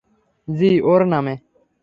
[0.47, 1.33] জ্বি, ওর নামে।